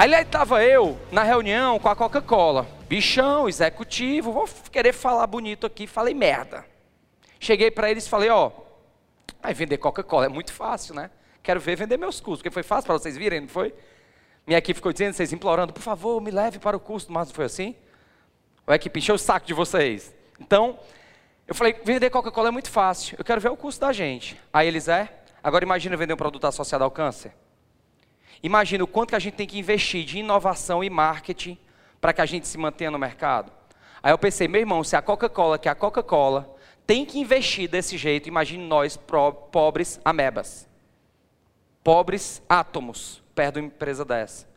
[0.00, 2.66] Aí estava eu na reunião com a Coca-Cola.
[2.88, 6.64] Bichão, executivo, vou querer falar bonito aqui, falei merda.
[7.38, 8.50] Cheguei para eles e falei, ó,
[9.42, 11.10] vai vender Coca-Cola é muito fácil, né?
[11.42, 13.74] Quero ver vender meus custos, porque foi fácil para vocês virem, não foi?
[14.46, 17.34] Minha equipe ficou dizendo, vocês implorando, por favor, me leve para o custo, mas não
[17.34, 17.76] foi assim?
[18.66, 20.14] A equipe encheu o saco de vocês.
[20.40, 20.78] Então,
[21.46, 24.40] eu falei, vender Coca-Cola é muito fácil, eu quero ver o custo da gente.
[24.50, 25.12] Aí eles, é?
[25.44, 27.34] Agora imagina vender um produto associado ao câncer.
[28.42, 31.58] Imagina o quanto que a gente tem que investir de inovação e marketing
[32.00, 33.52] para que a gente se mantenha no mercado.
[34.02, 37.68] Aí eu pensei, meu irmão, se a Coca-Cola, que é a Coca-Cola, tem que investir
[37.68, 38.98] desse jeito, imagine nós,
[39.52, 40.68] pobres amebas.
[41.84, 44.48] Pobres átomos, perto de uma empresa dessa.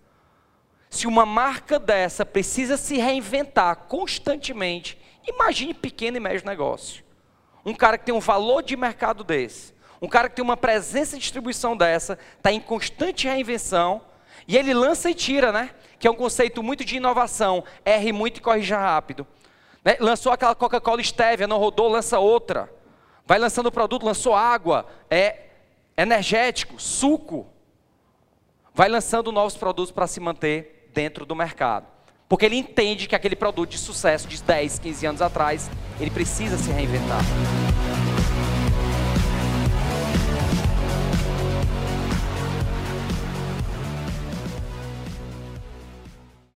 [0.89, 7.03] Se uma marca dessa precisa se reinventar constantemente, imagine pequeno e médio negócio.
[7.65, 11.15] Um cara que tem um valor de mercado desse, um cara que tem uma presença
[11.15, 14.01] de distribuição dessa, está em constante reinvenção,
[14.45, 15.69] e ele lança e tira, né?
[15.97, 17.63] Que é um conceito muito de inovação.
[17.85, 19.25] Erre muito e corrija rápido.
[19.81, 19.95] Né?
[20.01, 22.69] Lançou aquela Coca-Cola Stevia, não rodou, lança outra.
[23.25, 25.37] Vai lançando produto, lançou água, é
[25.95, 27.47] energético, suco.
[28.75, 31.87] Vai lançando novos produtos para se manter dentro do mercado.
[32.27, 36.57] Porque ele entende que aquele produto de sucesso de 10, 15 anos atrás, ele precisa
[36.57, 37.21] se reinventar.